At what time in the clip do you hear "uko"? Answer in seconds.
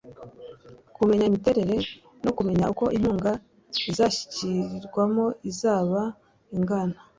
2.73-2.85